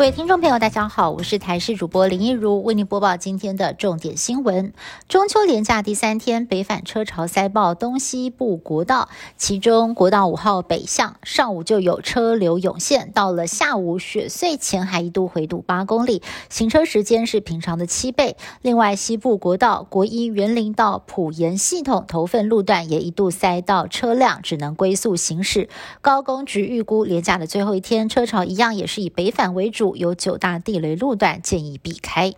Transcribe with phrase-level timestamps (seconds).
[0.00, 4.72] 各位听众朋友，大家好，我是台视主播林一如，为您播报今天的重点新闻。
[5.08, 18.38] 中秋连假第三天，北返车潮塞爆东西部国道，其中国道五号北向上午就有车流涌现，到了下午雪隧前还一度回堵八公里，行车时间是平常的七倍。
[18.62, 25.68] 另外，西部国道国一园林到普盐系统头份路段也一度塞到车辆只能龟速行驶。
[26.00, 29.89] 高工局预估连假的最后一天，车潮一样也是以北返为主。
[29.96, 32.34] 有九大地雷路段建议避开。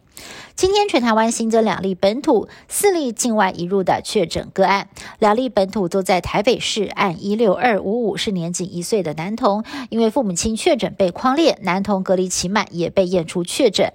[0.55, 4.88] 今天全台湾新增两例本土、四例境外移入的确诊个案，
[5.19, 13.92] 两例本土都在台北市，按一六二五五是年仅一岁的男童，因为父母亲确诊被框列，男童隔离期满也被验出确诊。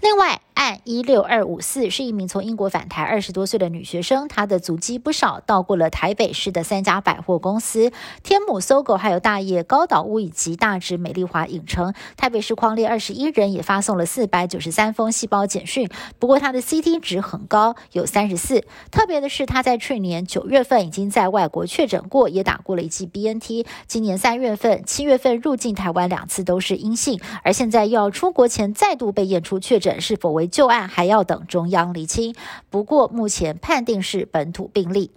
[0.00, 7.90] 另外，案一六二五四是一名从英国返台二十多岁的女学生，她的足迹不少，到过了台北市的三家百货公司：
[8.22, 11.92] 天母、搜狗，还有大业高岛屋以及大直美丽华影城。
[12.16, 15.88] 台北市匡列二十一人也发送了四百九十三封细胞简讯，
[16.20, 18.64] 不过她的 CT 值很高，有三十四。
[18.92, 23.66] 特别的是，她在去年九月份已经在外国确诊过，也打过了一剂 BNT。
[23.88, 29.58] 今年三月份、七月份入境台湾两次都是阴性，而现在又要出国前再度被验出。
[29.58, 32.36] 确诊是否为旧案，还要等中央厘清。
[32.70, 35.10] 不过目前判定是本土病例。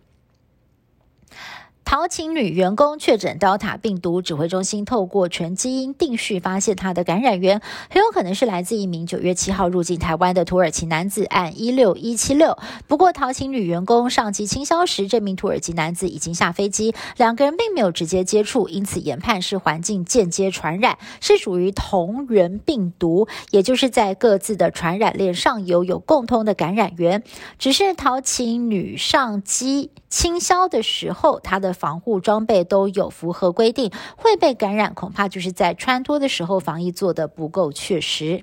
[1.85, 12.57] 陶琴女员工确诊 Delta 病毒，指挥中心透过全基因定序发现她的感染源很有可能是来自一名九月七号入境台湾的土耳其男子，按一六一七六。
[12.87, 27.23] 不过陶琴女员工上机清消时，这名土耳其男子已经下飞机，两个人并没有直接接触，因此研判是环境间接传染，是属于同源病毒，也就是在各自的传染链上游有共通的感染源。
[27.59, 38.41] 只是陶琴女上机清消的时候，她的防护装备都有符合规定，会被感染，恐怕就是在穿脱的时候防疫做得不够确实。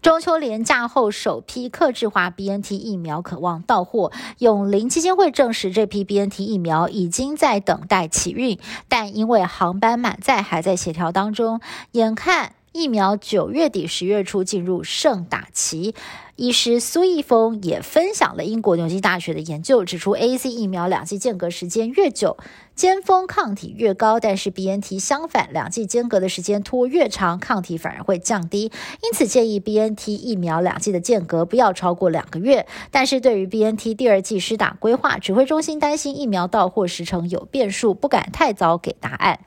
[0.00, 11.60] 中秋连假后，首批克制化 BNT 疫苗渴望到货，永林基金会证实，这批 BNT 疫苗已经在等待起运，但因为航班满载，还在协调当中，
[11.92, 12.54] 眼看。
[12.72, 15.94] 疫苗九月底、十月初进入盛打期，
[16.36, 22.38] 医师苏义峰也分享了英国牛津大学的研究，指出 A C 疫苗两剂间隔时间越久，
[22.74, 28.72] 尖峰抗体越高，但是 B N T 相反，两剂间隔的时间拖越长，抗体反而会降低。
[29.02, 32.66] 因此建议 B N T 疫苗两剂的间隔不要超过两个月。
[32.90, 39.40] 但是对于 B N T 第二剂施打规划，指挥中心担心疫苗到货时程有变数，不敢太早给答案。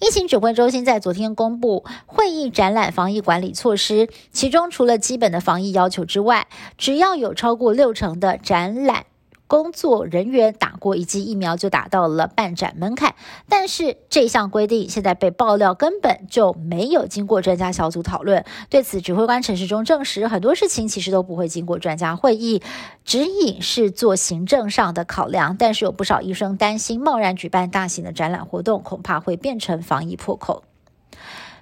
[0.00, 9.06] 疫情指挥中心在昨天公布会议展览防疫管理措施，其中除了基本的防疫要求之外，只要有超过六成的展览。
[9.54, 13.14] 工作人员打过一剂疫苗就达到了办展门槛，
[13.48, 18.44] 但是这项规定现在被爆料根本就没有经过专家小组讨论。
[18.68, 22.62] 对此，指挥官陈时中证实，很多事情其实都不会经过专家会议，
[23.04, 25.56] 指引是做行政上的考量。
[25.56, 30.64] 但是有不少医生担心，贸然举办大型的展览活动，恐怕会变成防疫破口。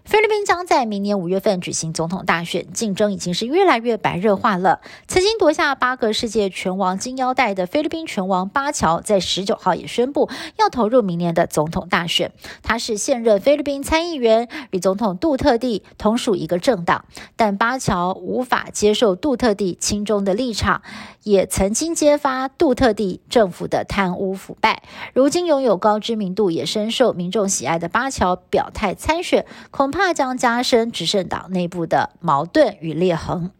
[0.04, 4.80] 菲律宾将在明年五月份举行总统大选，竞争已经是越来越白热化了。
[5.06, 12.32] 曾经夺下八个世界拳王金腰带的菲律宾拳王巴乔，在十九号也宣布要投入明年的总统大选。
[12.64, 17.04] 他是现任菲律宾参议员，与总统杜特地同属一个政党，
[17.36, 20.82] 但巴乔无法接受杜特地亲中的立场，
[21.22, 24.82] 也曾经揭发杜特地政府的贪污腐败。
[25.14, 29.91] 如今拥有高知名度，也深受民众喜爱的巴乔表态参选，恐。
[29.92, 33.52] 怕将加深执政党内部的矛盾与裂痕。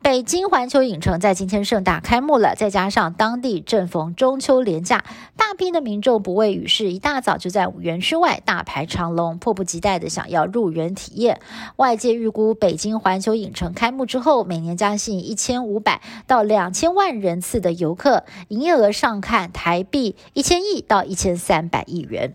[0.00, 5.04] 北京环球影城在今天盛大开幕了，再加上当地正逢中秋连假，
[5.36, 11.40] 大批的民众不畏雨势，一大早就在园区外大排长龙，迫不及待的想要入园体验。
[11.76, 22.34] 外界预估，北京环球影城开幕之后，每年将吸引一千五百到两千万人次的游客，营业额上看台币一千亿到一千三百亿元。